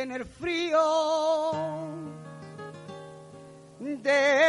[0.00, 1.52] En el frío
[3.80, 4.39] de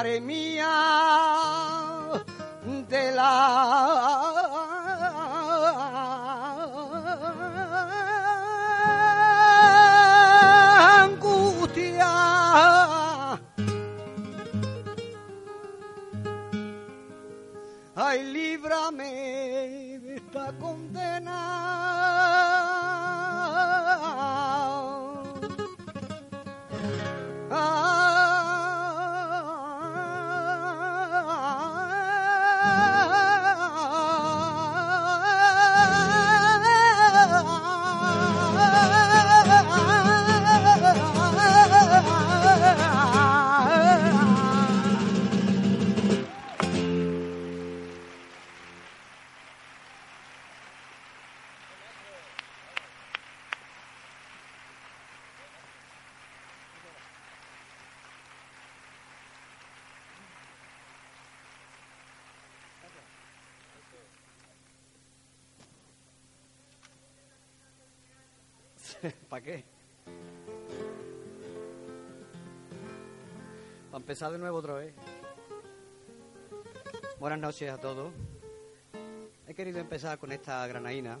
[0.00, 1.09] Madre mía
[69.40, 69.64] ¿Para qué?
[73.90, 74.94] Para empezar de nuevo otra vez.
[77.18, 78.12] Buenas noches a todos.
[79.48, 81.18] He querido empezar con esta granaína,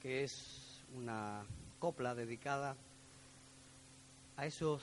[0.00, 1.46] que es una
[1.78, 2.76] copla dedicada
[4.36, 4.82] a esos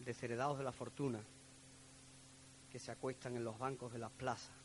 [0.00, 1.20] desheredados de la fortuna
[2.72, 4.56] que se acuestan en los bancos de las plazas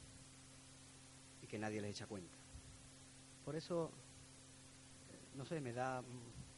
[1.44, 2.36] y que nadie les echa cuenta.
[3.46, 3.92] Por eso
[5.38, 6.04] no sé, me da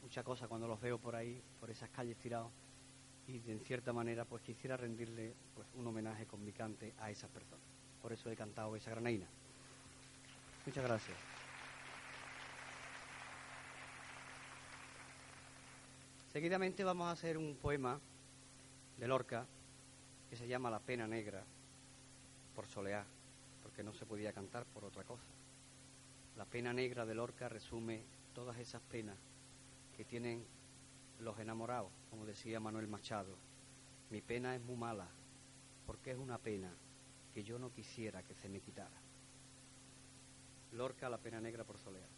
[0.02, 2.50] mucha cosa cuando los veo por ahí, por esas calles tirados,
[3.26, 7.30] y de, cierta manera pues quisiera rendirle pues un homenaje con mi cante a esas
[7.30, 7.64] personas.
[8.02, 9.26] Por eso he cantado esa granaína.
[10.66, 11.16] Muchas gracias.
[16.32, 18.00] Seguidamente vamos a hacer un poema
[18.96, 19.46] de Lorca
[20.28, 21.44] que se llama La pena negra
[22.54, 23.04] por soleá,
[23.62, 25.24] porque no se podía cantar por otra cosa.
[26.36, 28.02] La pena negra de Lorca resume
[28.32, 29.16] todas esas penas
[30.00, 30.42] que tienen
[31.18, 33.36] los enamorados, como decía Manuel Machado.
[34.08, 35.06] Mi pena es muy mala,
[35.84, 36.72] porque es una pena
[37.34, 38.96] que yo no quisiera que se me quitara.
[40.72, 42.08] Lorca, la pena negra por solear.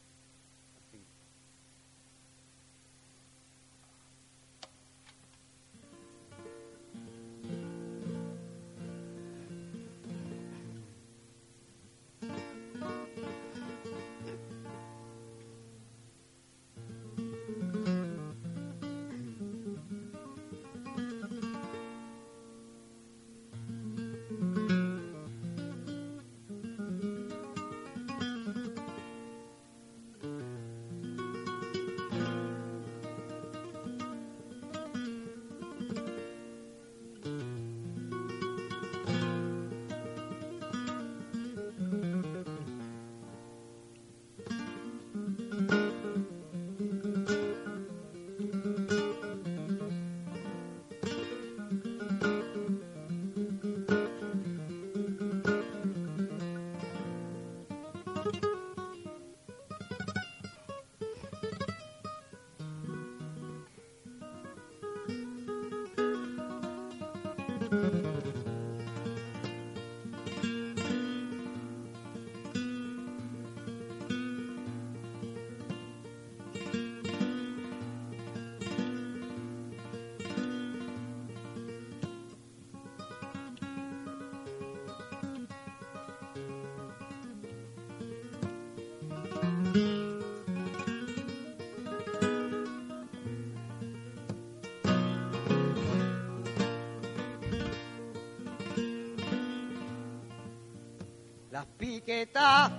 [101.62, 102.72] Las piquetas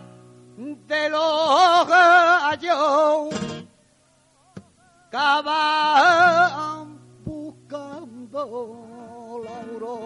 [0.57, 3.29] de los gallos
[5.09, 8.81] cavan buscando
[9.45, 10.03] la aurora.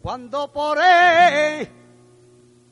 [0.00, 0.78] Cuando por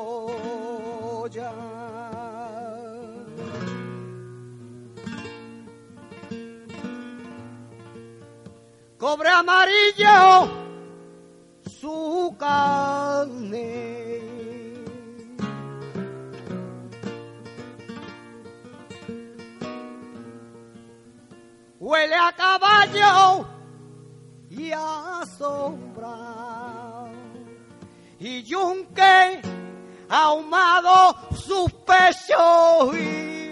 [8.99, 10.49] Cobre amarillo
[11.81, 13.87] su carne.
[21.87, 23.47] huele a caballo
[24.51, 26.36] y a sombra.
[28.19, 29.43] Y yunque
[30.09, 33.47] ahumado sus pechos y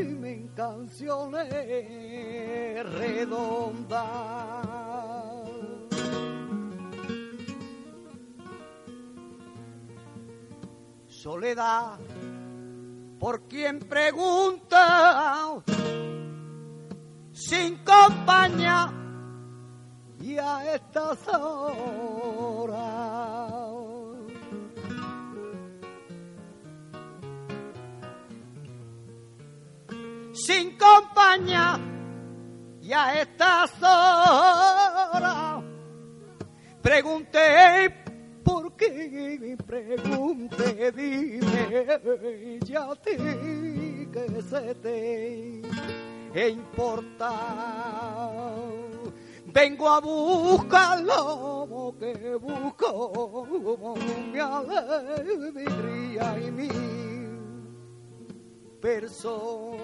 [0.00, 1.48] en canciones
[2.98, 4.06] redondas.
[11.06, 11.98] Soledad
[13.18, 15.62] por quien pregunta
[17.32, 18.92] sin compañía
[20.20, 22.68] y a estas horas.
[30.32, 31.78] Sin compañía
[32.80, 35.64] y a estas horas
[36.82, 37.94] pregunté
[38.42, 43.16] por qué me pregunte, dime, ya a ti
[44.10, 45.60] que se te
[46.48, 47.30] importa.
[49.52, 53.46] Vengo a buscar lo que busco,
[54.32, 56.68] mi alegría y mi
[58.80, 59.78] persona.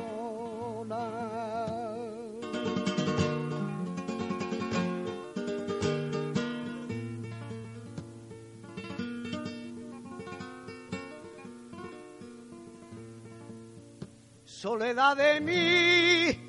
[14.64, 16.43] soledad de mi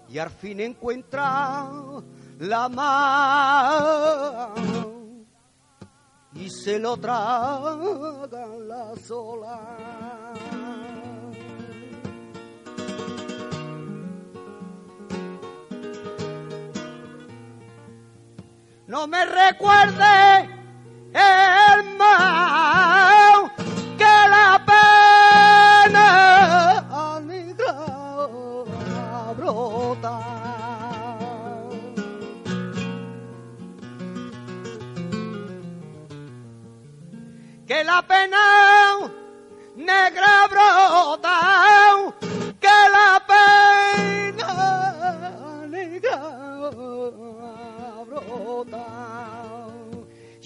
[0.08, 1.72] y al fin encuentra
[2.38, 4.14] la mano
[6.34, 10.23] y se lo tragan la sola.
[18.86, 20.48] no me recuerde
[21.12, 23.52] el mal
[23.96, 26.00] que la pena
[27.20, 27.86] negra
[29.36, 30.20] brota.
[37.66, 38.38] Que la pena
[39.76, 42.23] negra brota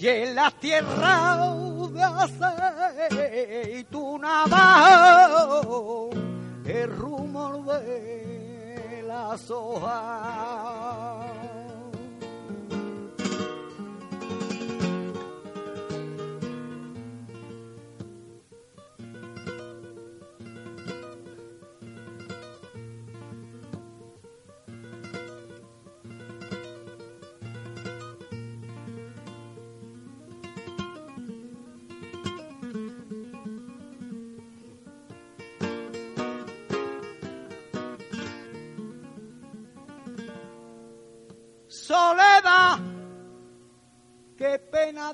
[0.01, 2.03] Y en las tierras de
[3.11, 6.09] aceituna bajo
[6.63, 11.38] el rumor de las hojas.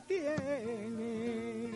[0.02, 1.72] Tiene.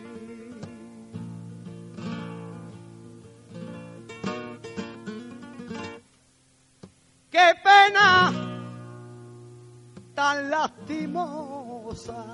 [7.30, 8.32] Qué pena
[10.14, 12.24] tan lastimosa,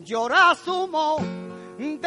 [0.00, 1.18] llora sumo
[1.78, 2.00] del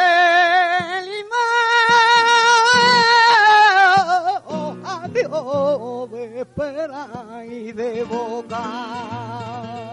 [4.86, 9.93] adiós de espera y de boca.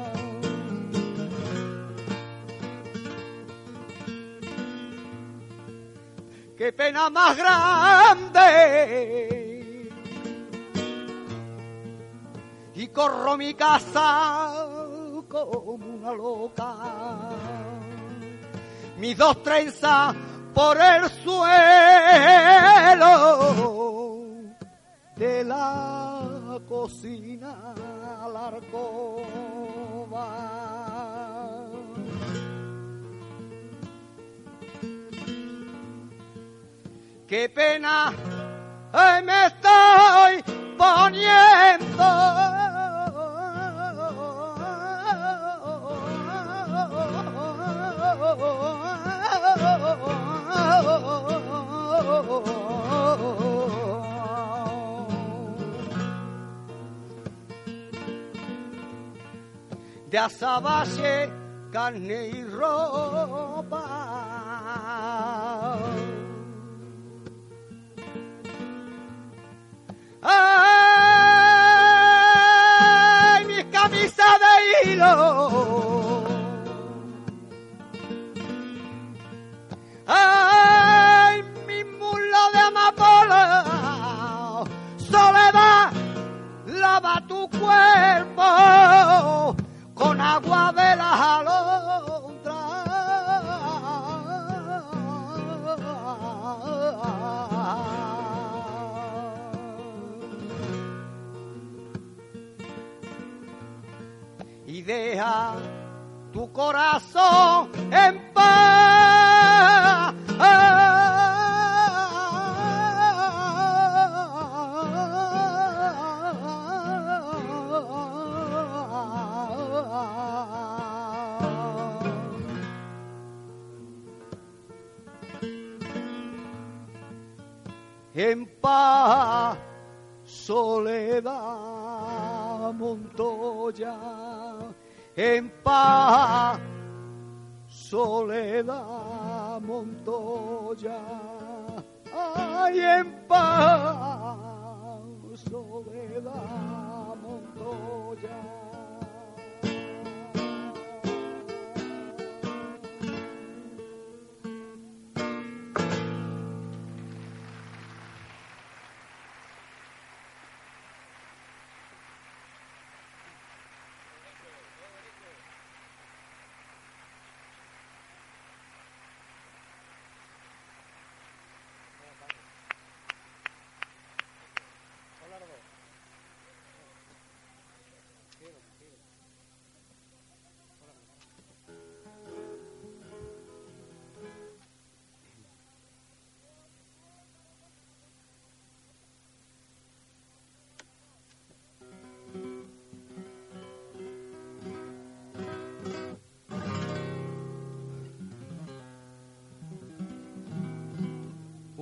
[6.60, 8.38] Qué pena más grande.
[12.74, 14.66] Y corro mi casa
[15.26, 16.76] como una loca.
[18.98, 20.14] Mis dos trenzas
[20.52, 21.46] por el suelo
[25.16, 27.72] de la cocina
[28.22, 28.50] a la.
[37.30, 38.12] Qué pena
[38.92, 40.42] ay, me estoy
[40.76, 42.04] poniendo.
[60.10, 61.30] de azabache,
[61.70, 64.19] carne y ropa.
[70.22, 70.34] ¡Ay,
[73.46, 74.38] mis camisas
[74.84, 75.79] de hilo!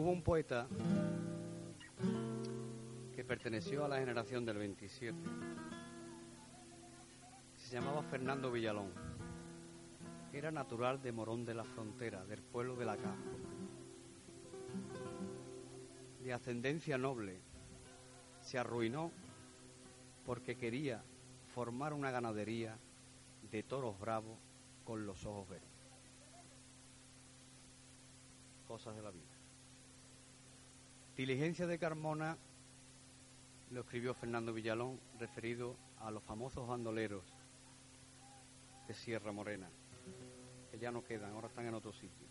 [0.09, 0.67] Un poeta
[3.15, 5.15] que perteneció a la generación del 27.
[7.55, 8.91] Se llamaba Fernando Villalón.
[10.33, 13.19] era natural de Morón de la Frontera, del pueblo de la Caja.
[16.25, 17.43] De ascendencia noble,
[18.41, 19.13] se arruinó
[20.25, 21.05] porque quería
[21.53, 22.79] formar una ganadería
[23.51, 24.39] de toros bravos
[24.85, 25.69] con los ojos verdes.
[28.67, 29.38] Cosas de la vida.
[31.19, 32.39] Diligencia de Carmona
[33.73, 37.25] lo escribió Fernando Villalón, referido a los famosos bandoleros
[38.87, 39.69] de Sierra Morena,
[40.71, 42.29] que ya no quedan, ahora están en otro sitio.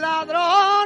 [0.00, 0.79] Siete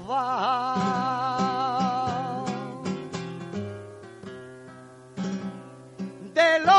[0.00, 0.82] van.
[6.34, 6.76] De los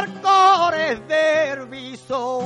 [0.00, 2.42] arcores del viso,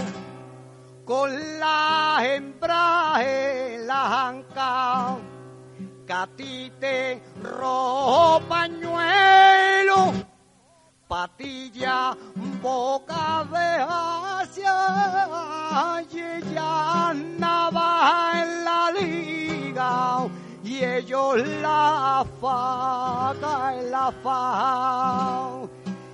[1.04, 5.16] con la hembraje la anca,
[6.06, 10.12] catite rojo pañuelo
[11.12, 12.16] patilla,
[12.62, 15.51] boca de Asia,
[16.12, 20.28] y ella navaja en la liga,
[20.62, 25.48] y ellos la faca en la faja,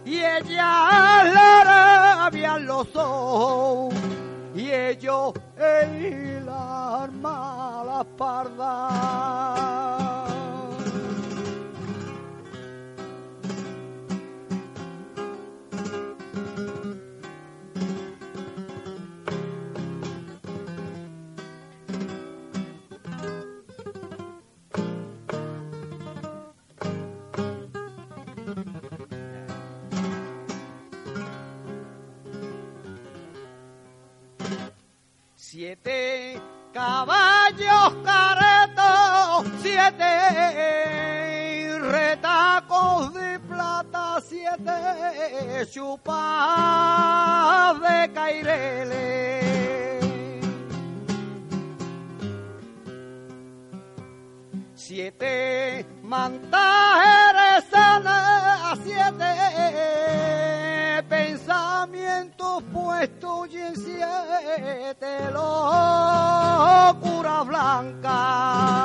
[0.04, 3.94] y ella le rabian los ojos,
[4.54, 10.17] y ellos el arma la parda.
[35.58, 36.40] Siete
[36.72, 40.12] caballos caretos, siete
[41.80, 46.14] retacos de plata, siete chupas
[47.80, 49.48] de caireles.
[54.76, 60.67] Siete mantajeres sanas, siete
[61.48, 66.52] pensamientos puestos y en siete locura
[67.42, 68.78] blanca.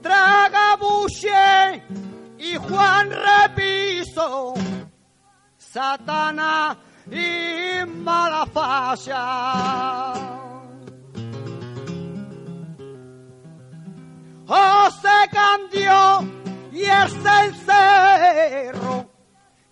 [0.00, 1.82] Tragabuche
[2.38, 4.54] y Juan Repiso,
[5.56, 6.78] Satana
[7.10, 9.18] y Malafaya.
[15.28, 16.28] José Candio
[16.72, 19.10] y el cencerro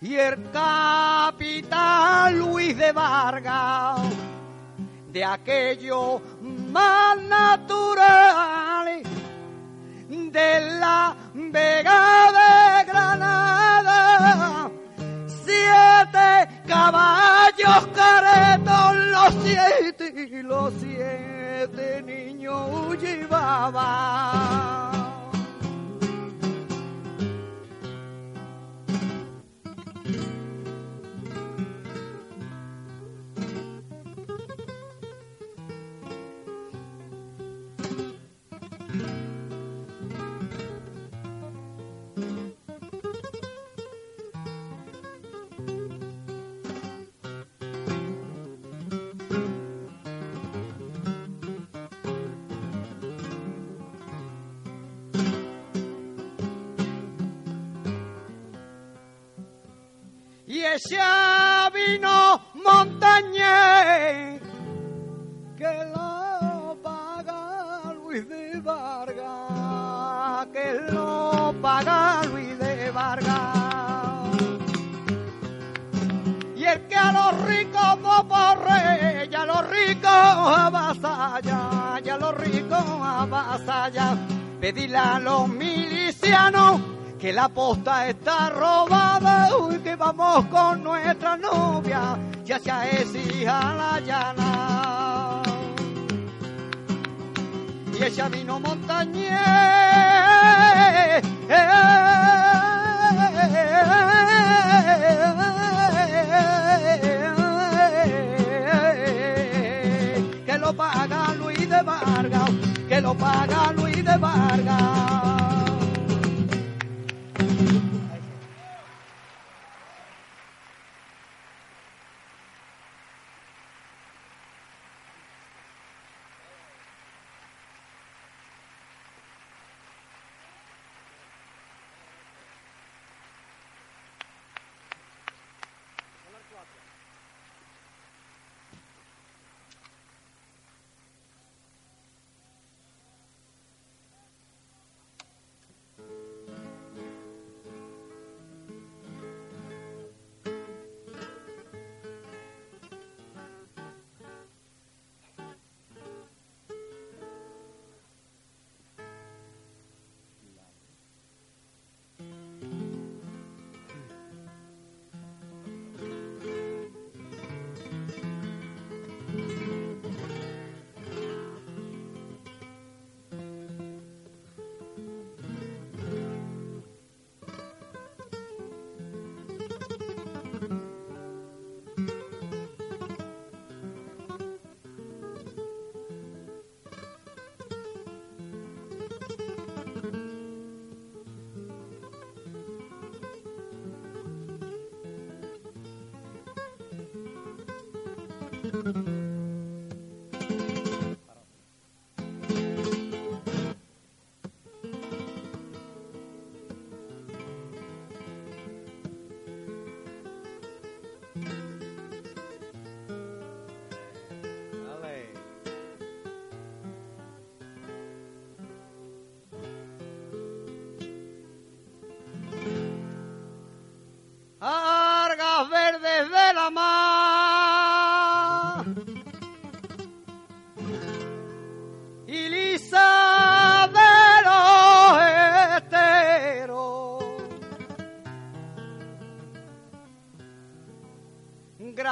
[0.01, 4.01] y el capitán Luis de Vargas
[5.11, 9.01] de aquello más natural
[10.09, 14.69] de la Vega de Granada.
[15.27, 24.86] Siete caballos caretos, los siete y los siete niños llevaban.
[65.57, 74.37] Que lo paga Luis de Vargas, que lo paga Luis de Vargas.
[76.55, 82.17] Y el que a los ricos no porre, y a los ricos avasalla, y a
[82.17, 84.15] los ricos avasalla,
[84.61, 86.81] pedirle a los milicianos
[87.19, 92.15] que la posta está robada y que vamos con nuestra novia
[92.47, 95.41] y hacia esa la llana.
[97.93, 99.33] Y ella vino montañés,
[110.45, 112.49] que lo paga Luis de Vargas,
[112.87, 115.36] que lo paga Luis de Vargas.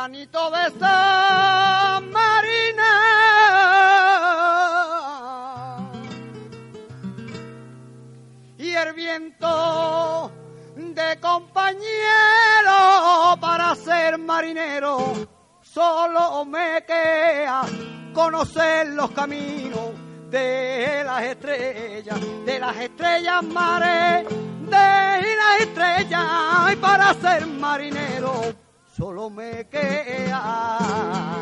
[0.06, 2.92] granito de San Marina.
[8.60, 10.32] Y el viento
[10.76, 12.76] de compañero
[13.42, 15.28] para ser marinero
[15.62, 17.64] solo me queda
[18.14, 19.90] conocer los caminos
[20.30, 28.65] de las estrellas, de las estrellas mares, de las estrellas y para ser marinero
[29.06, 31.36] solo me queda.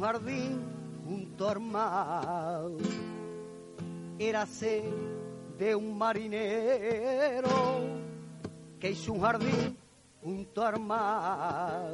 [0.00, 0.60] jardín
[1.06, 2.70] junto al mar.
[4.18, 4.82] Érase
[5.58, 7.91] de un marinero
[8.82, 9.78] que hizo un jardín
[10.20, 11.92] junto al mar.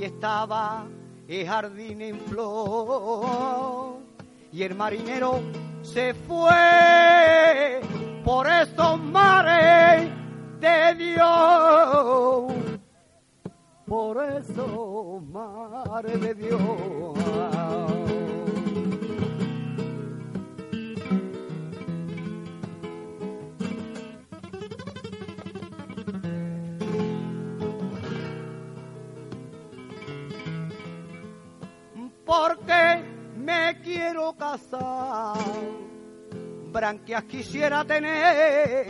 [0.00, 0.86] Y estaba
[1.28, 3.98] el jardín en flor.
[4.50, 5.42] Y el marinero
[5.82, 7.82] se fue
[8.24, 10.10] por estos mares
[10.58, 12.66] de Dios
[13.86, 18.15] por eso, Madre de Dios.
[32.38, 33.02] Porque
[33.34, 35.38] me quiero casar,
[36.70, 38.86] branquias quisiera tener.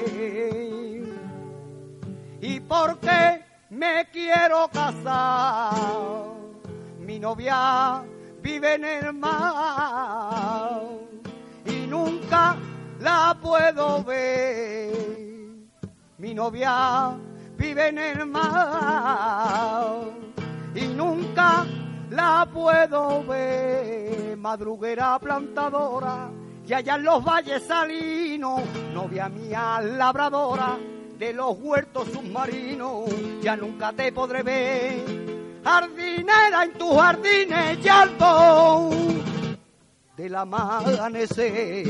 [2.41, 5.75] Y porque me quiero casar.
[6.99, 8.03] Mi novia
[8.43, 10.81] vive en el mar
[11.67, 12.57] y nunca
[12.99, 14.93] la puedo ver.
[16.19, 17.17] Mi novia
[17.57, 20.01] vive en el mar
[20.75, 21.65] y nunca
[22.11, 24.37] la puedo ver.
[24.37, 26.31] Madruguera plantadora
[26.67, 28.61] y allá en los valles salinos,
[28.93, 30.77] novia mía labradora
[31.17, 33.05] de los huertos submarinos,
[33.41, 35.05] ya nunca te podré ver.
[35.63, 38.91] Jardinera en tus jardines y alto
[40.17, 41.87] del amanecer.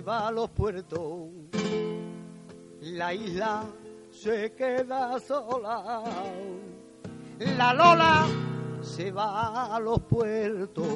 [0.00, 1.28] Va a los puertos,
[2.80, 3.64] la isla
[4.10, 6.02] se queda sola.
[7.56, 8.26] La Lola
[8.82, 10.86] se va a los puertos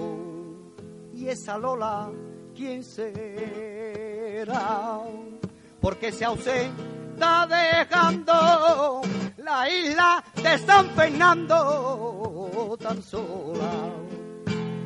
[1.14, 2.10] y esa Lola,
[2.54, 3.10] ¿quién será?
[5.80, 9.02] Porque se ausenta dejando
[9.38, 13.90] la isla de San Fernando tan sola,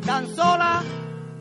[0.05, 0.83] tan sola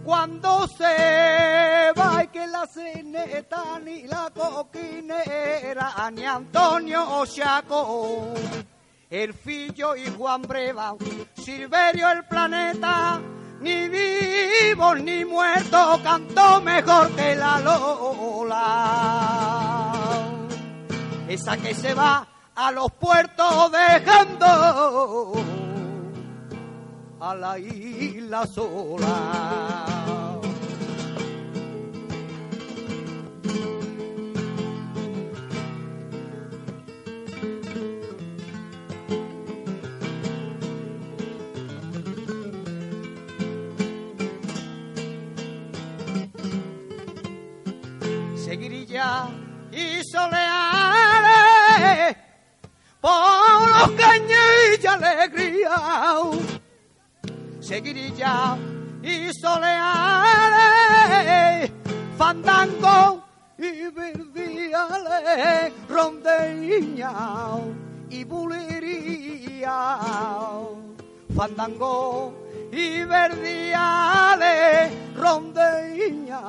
[0.07, 8.33] cuando se va y que la ceneta ni la coquinera ni Antonio Ochaco,
[9.09, 10.95] el Fillo y Juan Breva,
[11.35, 13.19] Silverio el planeta,
[13.59, 18.63] ni vivo ni muerto cantó mejor que la Lola.
[21.27, 25.33] Esa que se va a los puertos dejando
[27.19, 29.96] a la isla sola.
[49.71, 50.47] Y soleares
[52.99, 55.71] por los caños y alegría
[57.67, 58.57] seguirilla
[59.03, 59.69] y soleales,
[62.17, 63.23] fandango
[63.57, 67.11] y verdiales, rondeña
[68.09, 69.99] y bulería,
[71.35, 72.33] fandango
[72.71, 76.41] y verdiales, rondeña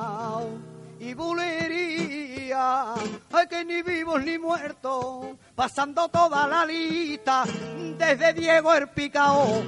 [0.99, 5.25] y bulería, hay que ni vivos ni muertos,
[5.55, 7.43] pasando toda la lista,
[7.97, 9.63] desde Diego el Picao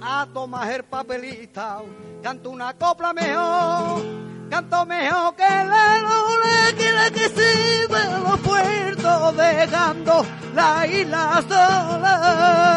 [0.00, 1.80] a tomar el papelita,
[2.22, 4.02] canto una copla mejor,
[4.50, 11.42] canto mejor que la luna que la que se ve los puertos dejando la isla
[11.48, 12.76] sola.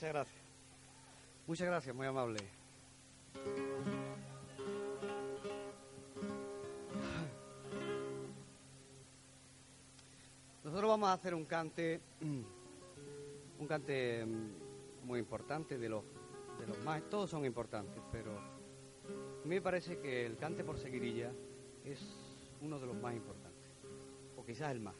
[0.00, 0.42] Muchas gracias.
[1.46, 2.38] Muchas gracias, muy amable.
[10.64, 14.24] Nosotros vamos a hacer un cante, un cante
[15.04, 16.02] muy importante de los,
[16.58, 20.78] de los más, todos son importantes, pero a mí me parece que el cante por
[20.78, 21.30] seguirilla
[21.84, 22.00] es
[22.62, 23.68] uno de los más importantes,
[24.34, 24.96] o quizás el más.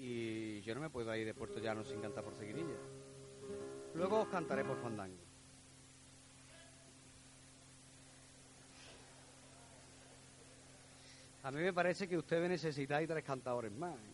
[0.00, 2.93] Y yo no me puedo ir de Puerto Llano sin cantar por seguirilla.
[3.94, 5.22] Luego os cantaré por fandango.
[11.44, 13.94] A mí me parece que ustedes necesitáis tres cantadores más.
[13.96, 14.13] Digo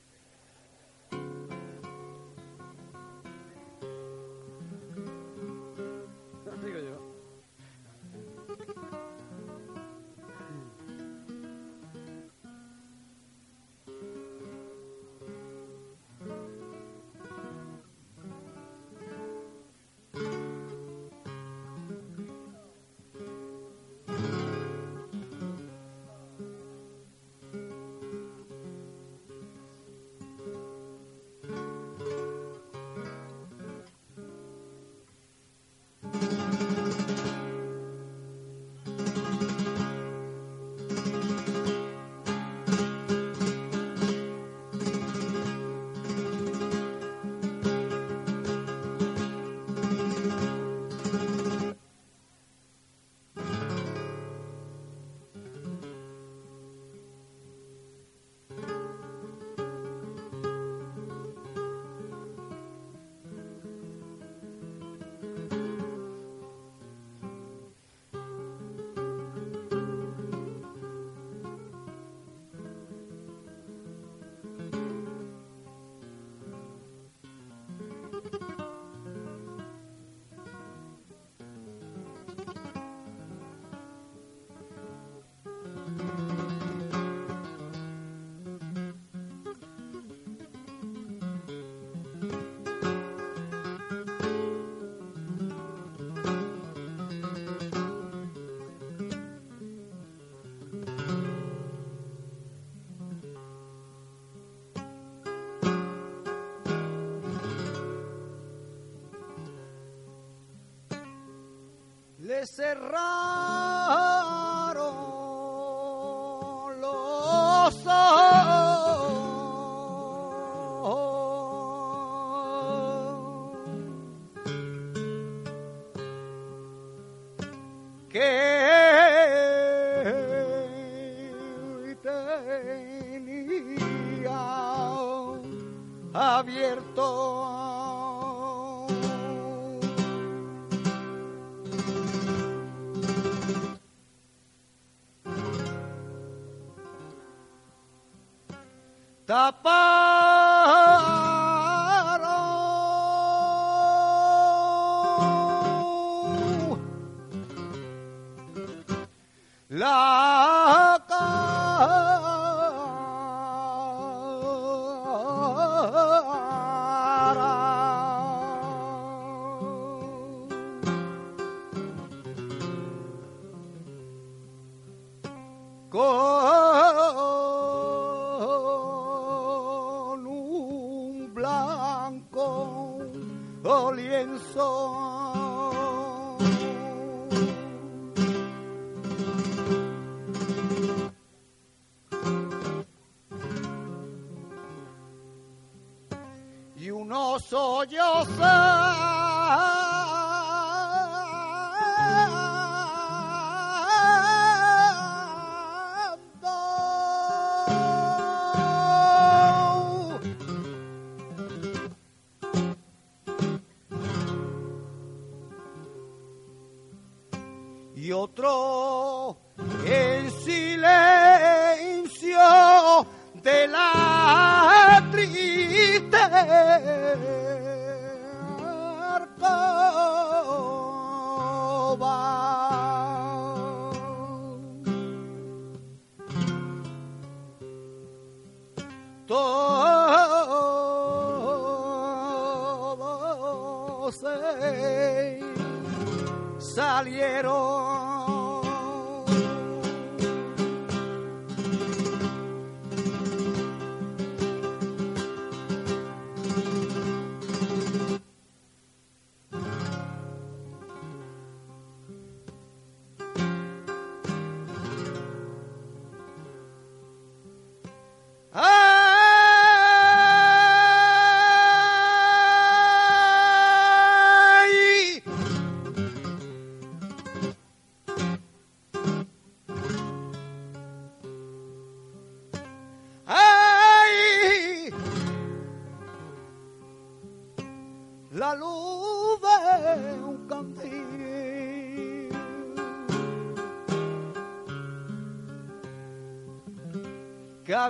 [112.41, 113.70] Le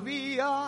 [0.01, 0.60] había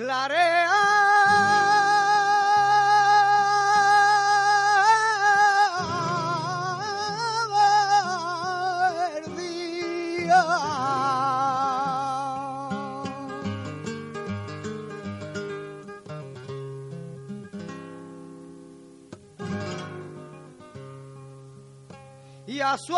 [0.00, 0.70] clarea
[9.18, 10.44] el día.
[22.46, 22.96] Y a su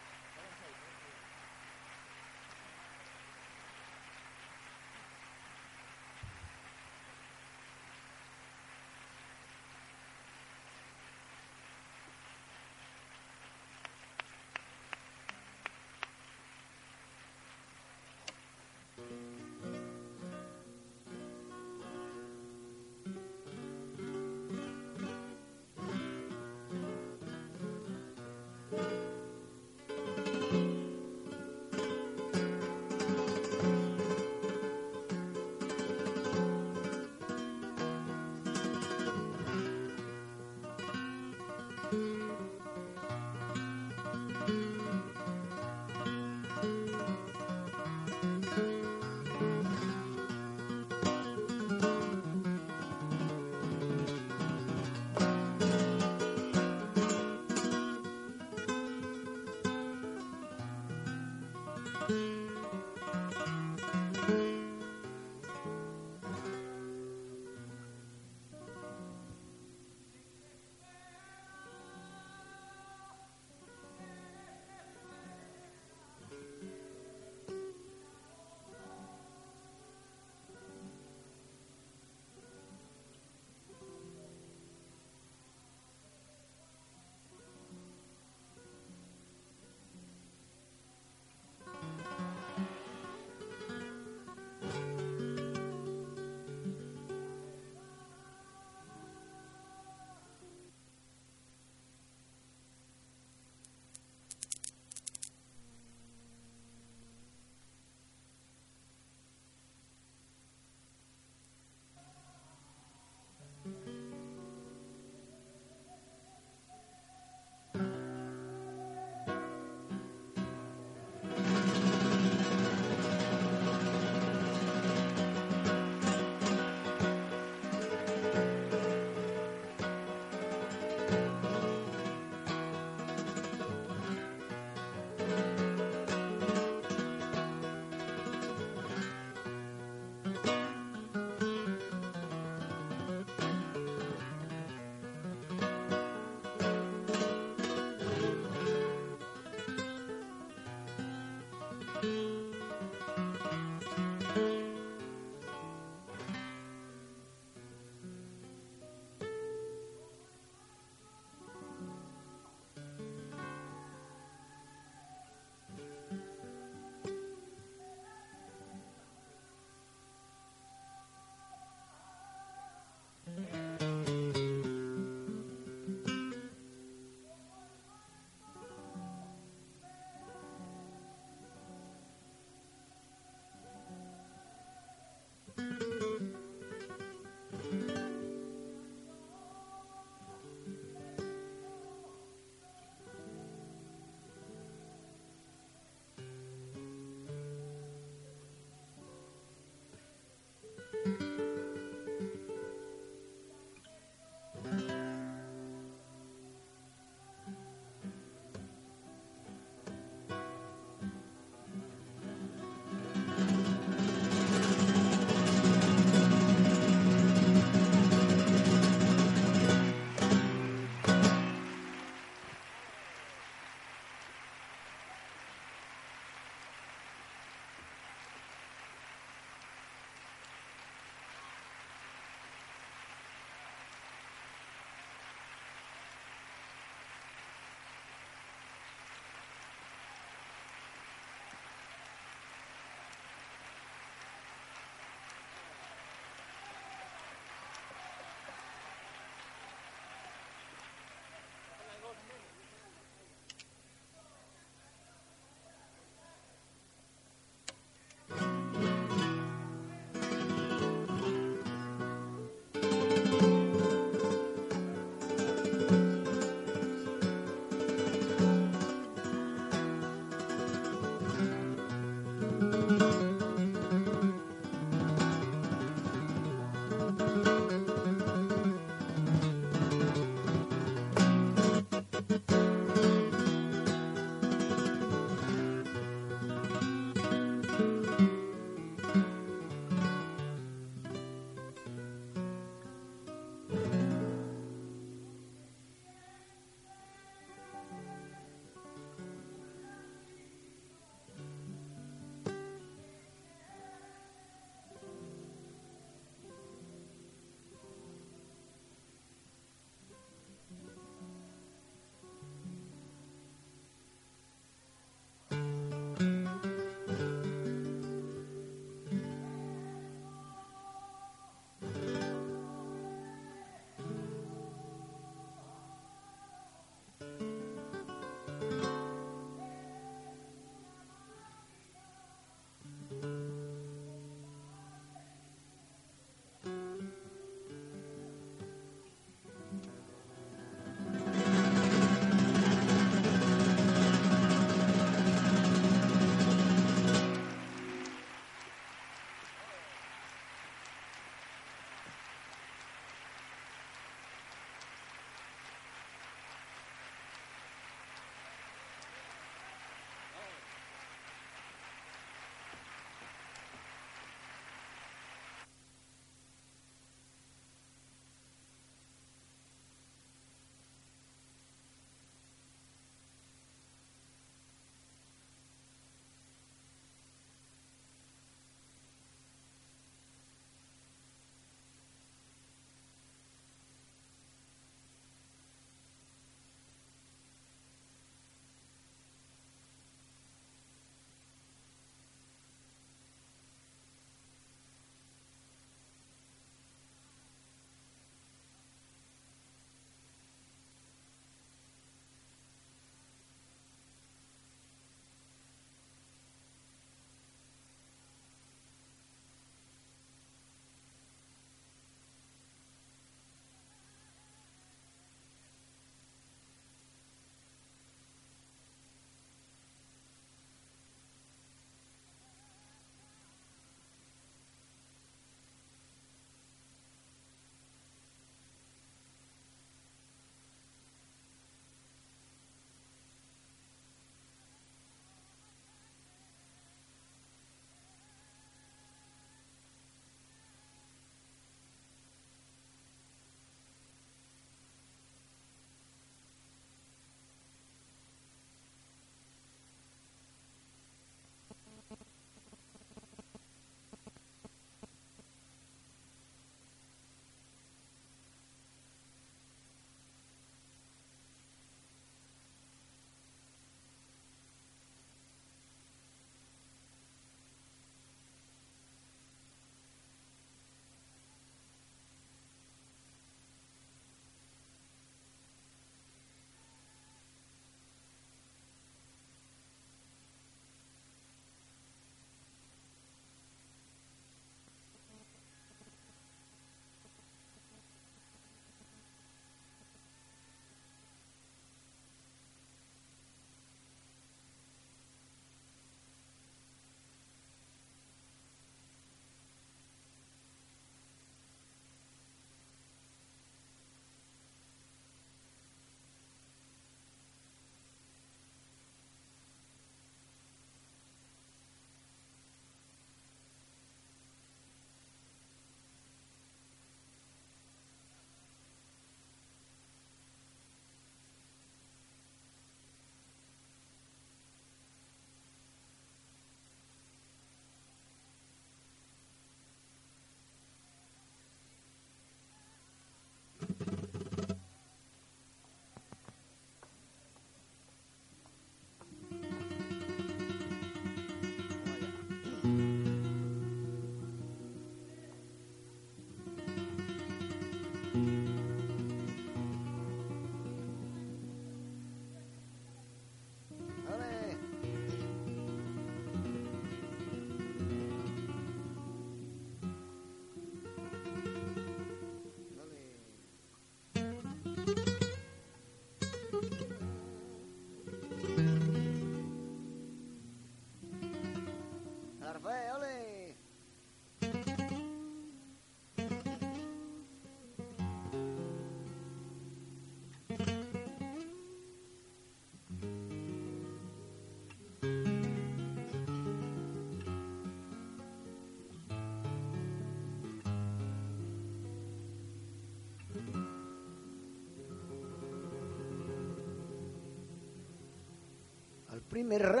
[599.52, 600.00] primer rayo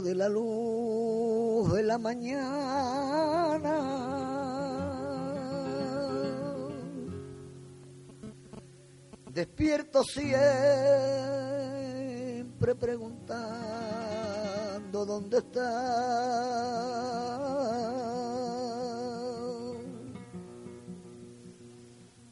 [0.00, 2.38] de la luz de la mañana.
[9.30, 10.34] Despierto siempre
[12.76, 16.88] preguntando dónde está.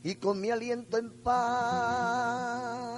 [0.02, 2.89] y con mi aliento empaño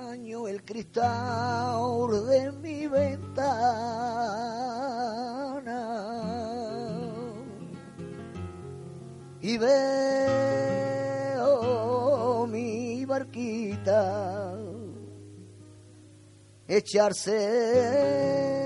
[0.53, 3.43] el cristal de mi ventana.
[9.41, 9.77] Y veo
[12.47, 14.59] mi barquita
[16.69, 18.62] echarse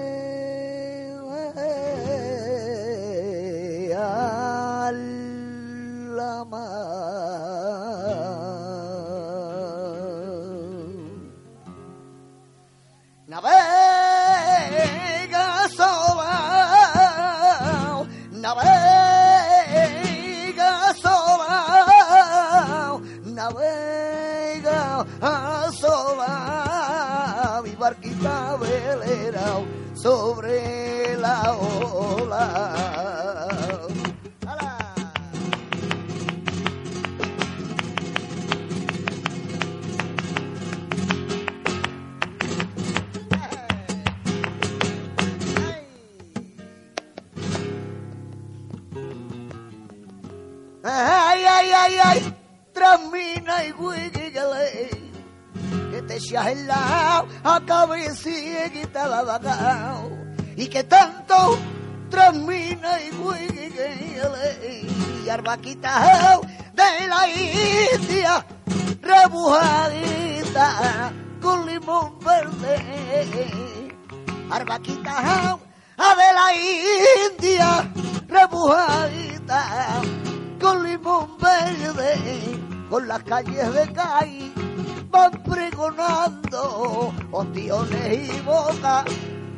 [28.17, 29.65] mi barquita velera
[29.95, 32.77] sobre la ola.
[50.89, 52.35] Ay, ay, ay, ay,
[52.73, 54.76] tramina y guiguigale,
[56.17, 58.73] el lado a cabecilla
[60.57, 61.59] y que tanto
[62.09, 64.87] tramina y guiguigale,
[65.25, 66.41] y arbaquita
[66.73, 68.47] de la India,
[69.03, 71.13] rebujadita
[71.43, 73.93] con limón verde,
[74.51, 75.59] arbaquita
[75.99, 76.55] de la
[77.31, 77.93] India,
[78.27, 80.01] rebujadita
[80.59, 82.59] con limón verde,
[82.89, 84.55] con las calles de Cai,
[85.17, 89.05] van pregonando ostiones y boca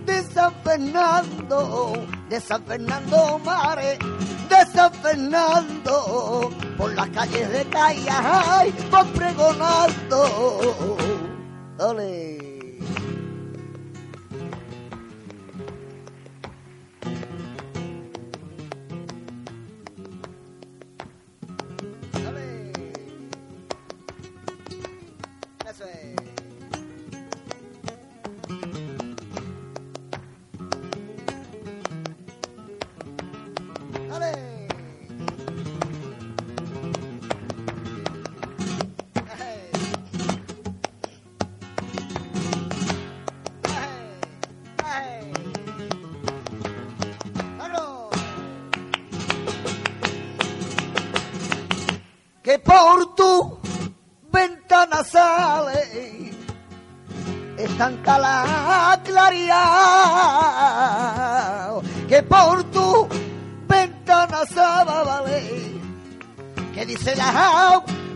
[0.07, 1.93] de San Fernando,
[2.31, 3.99] de San Fernando Mare,
[4.49, 10.21] de San Fernando, por las calles de Cai, ay, van pregonando.
[11.77, 12.28] Dale.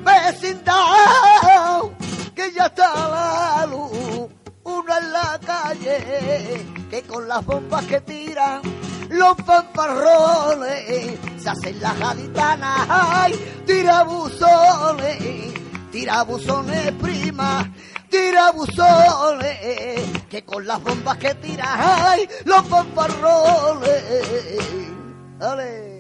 [0.05, 0.75] Vecindad
[2.35, 4.31] que ya está la luz.
[4.65, 8.63] Uno en la calle que con las bombas que tiran
[9.09, 15.53] los fanfarrones se hacen las gaditanas ay tirabuzones
[15.91, 17.71] tirabuzones prima
[18.09, 19.59] tirabuzones
[20.31, 24.03] que con las bombas que tiran ay los fanfarrones.
[25.39, 25.92] Dale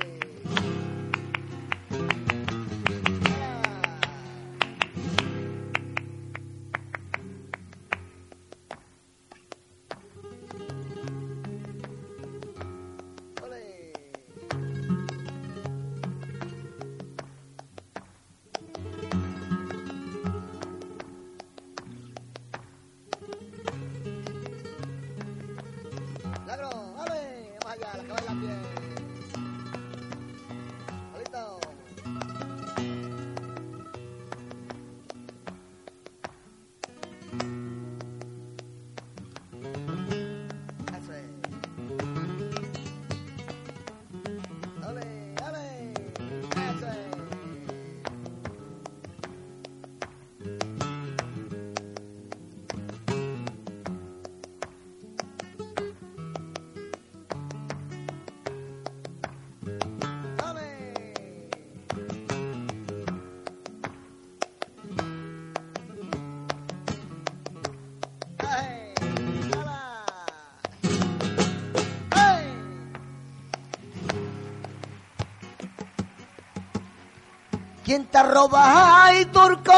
[77.92, 79.70] ¿Quién te roba ay turco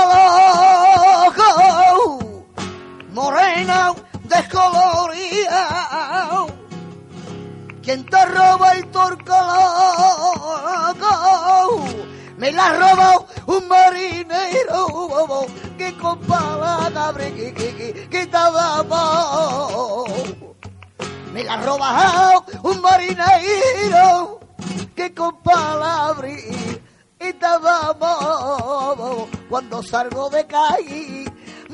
[3.10, 3.92] morena
[4.22, 5.66] descolorida?
[7.82, 9.34] ¿Quién te roba el turco
[12.36, 15.46] me la robó un marinero
[15.76, 18.30] que con palabras que, que, que,
[21.32, 24.38] Me la robó un marinero
[24.94, 25.36] que con
[27.28, 31.24] estábamos cuando salgo de calle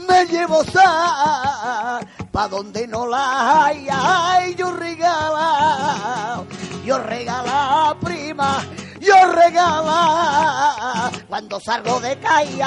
[0.08, 2.00] me llevo sa
[2.32, 6.44] pa donde no la hay ay yo regala
[6.84, 8.64] yo regala prima
[9.00, 12.62] yo regala cuando salgo de calle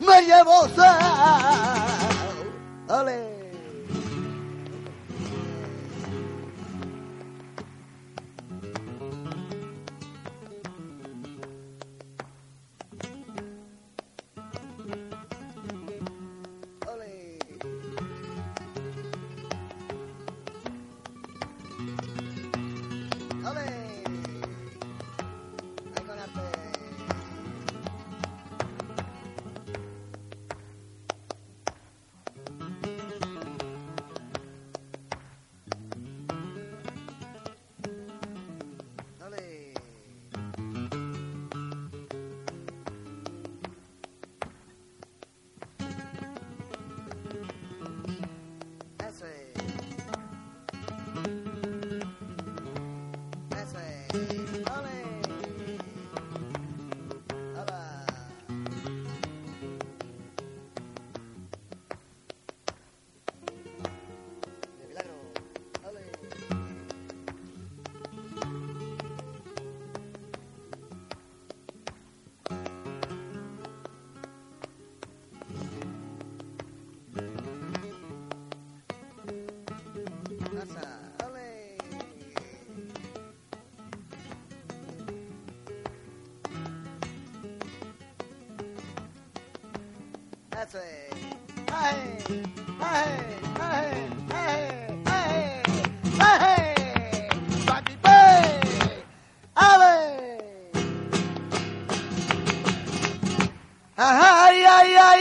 [0.00, 1.86] me llevo sa
[2.88, 3.35] ¡Ale!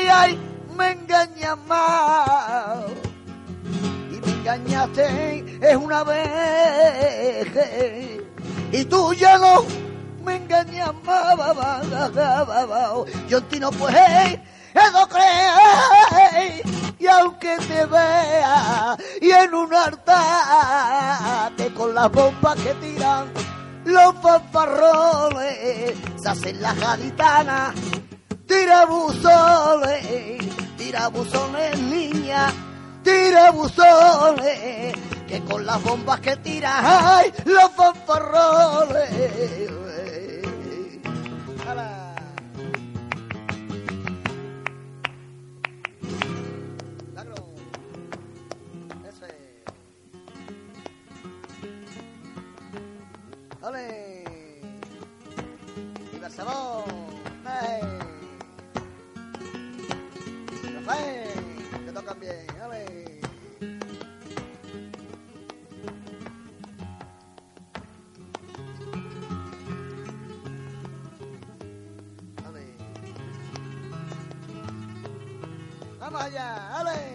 [0.10, 0.40] Ay, ay,
[0.78, 1.58] me engañas.
[4.12, 7.48] Y me engañaste es una vez.
[8.72, 9.64] Y tú ya no
[10.24, 11.36] me engañas más.
[13.28, 13.96] Yo en ti no puedo
[14.76, 16.62] eso crees
[17.00, 23.28] y aunque te vea y en un altar con las bombas que tiran
[23.86, 27.74] los fanfarrones se hacen las gaditanas
[28.48, 30.08] tirabuzones,
[30.78, 32.52] tirabuzones niña,
[33.04, 34.94] tirabuzones,
[35.28, 39.76] que con las bombas que tiras hay los fanfarrones.
[53.66, 54.24] ¡Ale!
[56.14, 56.75] ¡Viva el sabor!
[62.06, 62.46] también.
[62.58, 63.20] Dale.
[72.44, 72.66] Dale.
[76.00, 77.15] Vamos allá, dale.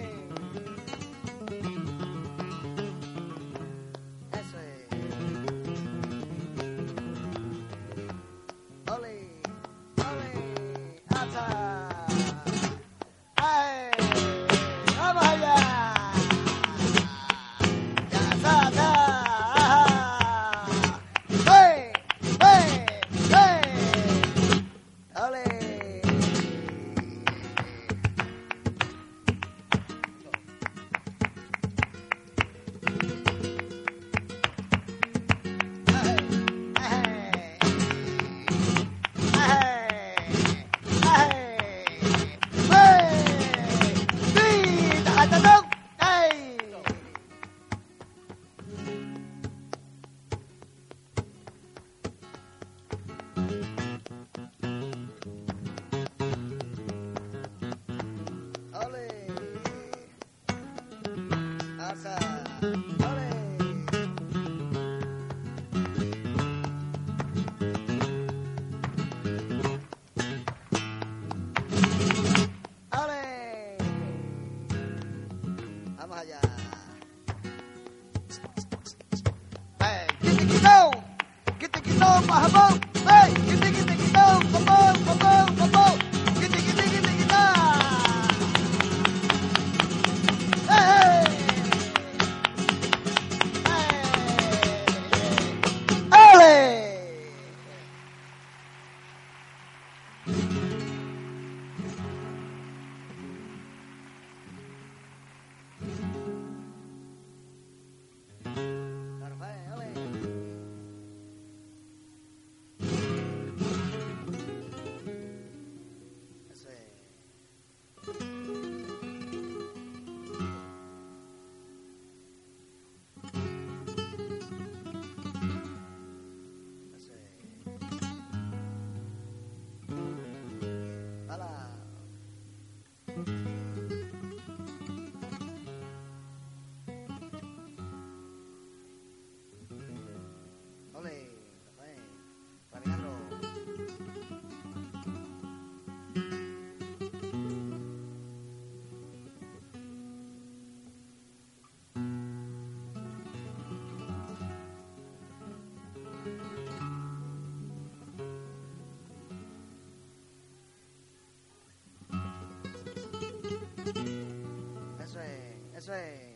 [165.00, 166.29] Eso es, eso es.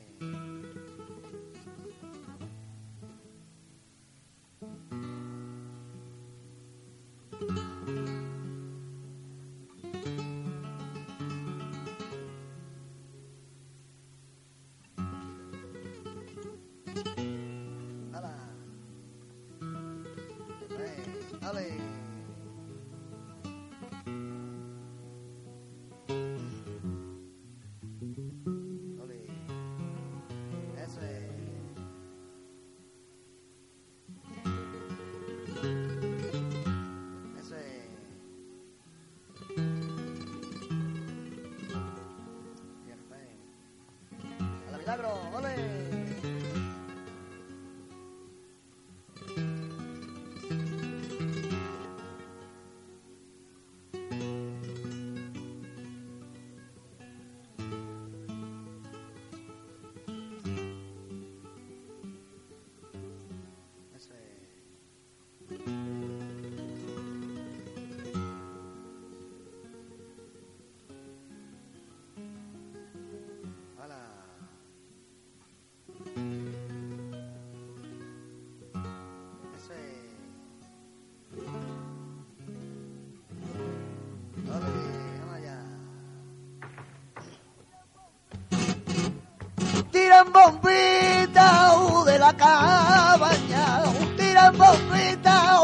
[90.14, 91.74] Tiran bombita
[92.06, 95.60] de la cabaña, un tiran bombita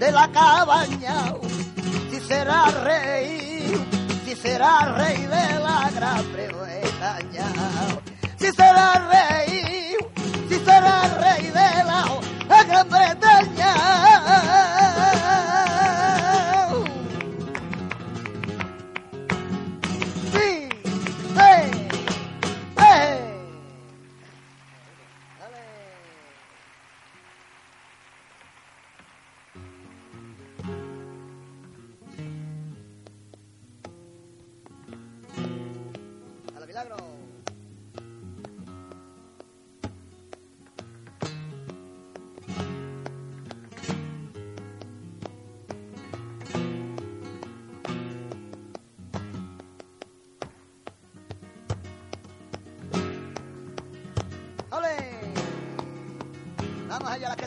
[0.00, 1.34] de la cabaña,
[2.10, 3.86] si será rey,
[4.24, 7.48] si será rey de la gran Bretaña,
[8.36, 9.96] si será rey,
[10.48, 11.15] si será rey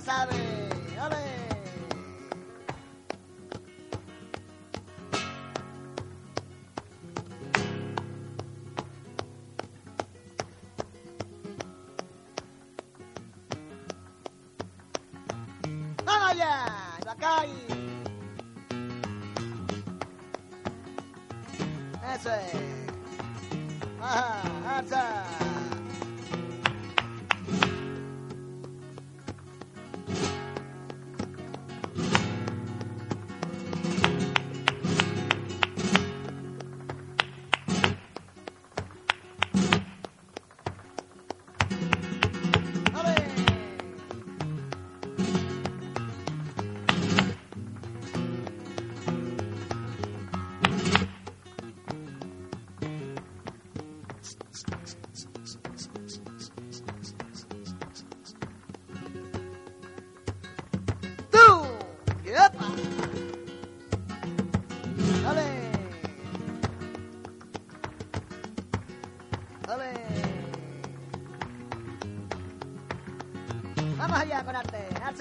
[0.09, 0.48] sabe.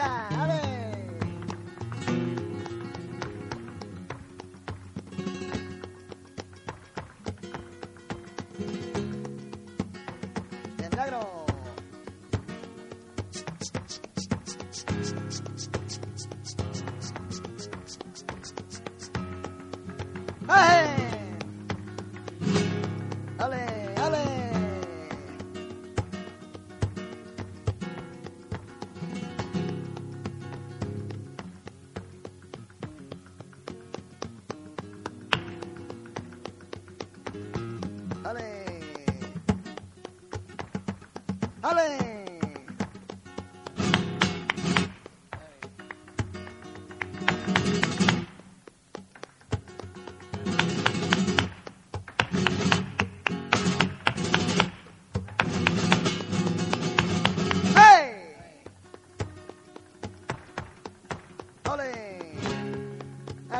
[0.01, 0.35] Arte.
[0.35, 0.78] Alza,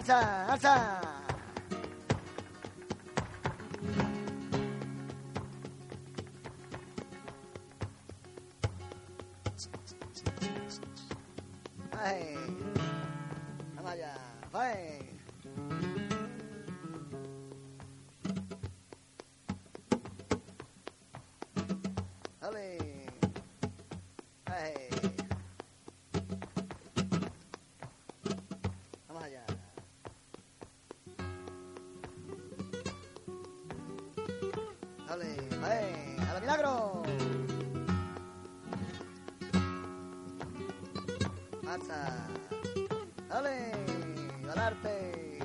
[0.09, 0.47] ¡Alza!
[0.49, 0.98] ¡Alza!
[35.11, 35.37] ¡Ole!
[35.65, 36.17] ¡Ay!
[36.29, 37.03] ¡A la milagro!
[41.67, 42.29] ¡Alza!
[43.39, 43.73] ¡Ole!
[44.51, 45.39] ¡Al arte!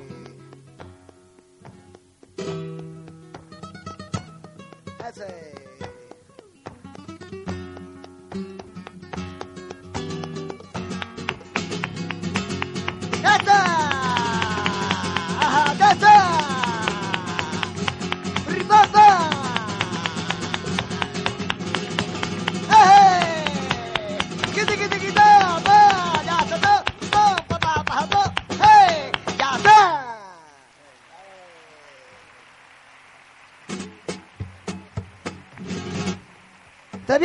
[5.07, 5.52] ¡Ese!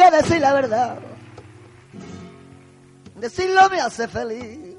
[0.03, 0.99] A decir la verdad.
[3.17, 4.77] Decirlo me hace feliz.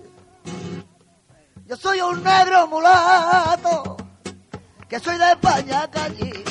[1.66, 3.98] Yo soy un negro mulato,
[4.88, 6.44] que soy de España, calle.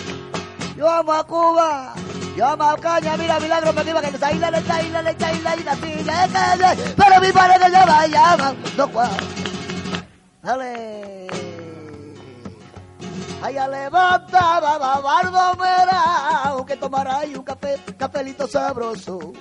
[0.76, 1.94] Yo amo a Cuba,
[2.36, 5.10] yo amo a Caña, mira milagro me iba que está isla, le está isla, le
[5.10, 5.64] está isla, y
[6.04, 9.10] la calle, pero mi padre que lleva llama, no cual.
[10.42, 11.27] Dale.
[13.40, 19.32] Allá levanta, va, bardo melao, que tomará ahí un café, cafelito sabroso.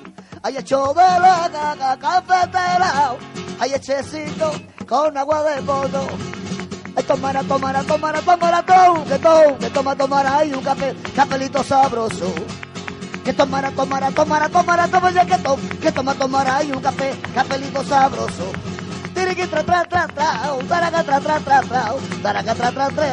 [0.43, 3.15] Hay hecho de la cafetera,
[3.59, 4.51] hay hechecito
[4.87, 6.07] con agua de pozo.
[6.95, 11.63] Ay, tomara, tomara, tomara, tomara, todo, que todo, que toma, tomara ahí un café, cafelito
[11.63, 12.33] sabroso.
[13.25, 17.83] Que tomara, tomara, tomara, tomara, tomara, que toma, que toma, tomara ahí un café, cafelito
[17.83, 18.51] sabroso.
[19.18, 20.30] Tiriqui tra tra tra tra,
[20.68, 23.06] taraca tra tra tra tra, taraca tra tra tra,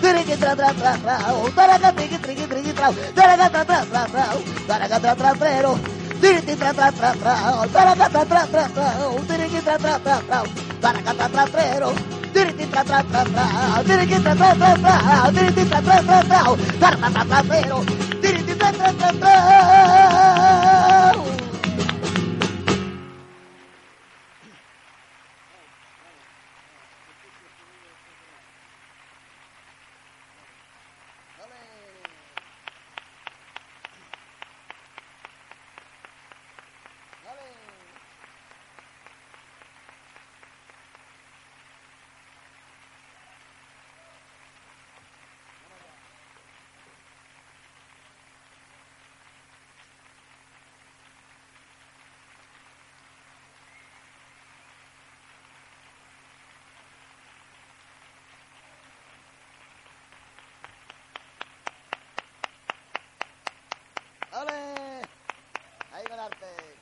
[0.00, 1.18] tiriqui tra tra tra tra,
[1.52, 4.36] taraca triqui triqui triqui tra, taraca tra tra tra tra,
[4.66, 5.74] taraca tra tra tra,
[6.20, 7.34] tiriqui tra tra tra tra,
[7.72, 8.94] taraca tra tra tra tra,
[9.26, 10.42] tiriqui tra tra tra tra,
[10.80, 11.92] taraca tra tra tra,
[12.32, 16.54] tiriqui tra tra tra tra, tiriqui tra tra tra tra, tiriqui tra tra tra tra,
[16.78, 20.71] taraca tra tra tra tra.
[64.42, 65.02] ¡Ole!
[65.92, 66.81] Ahí arte.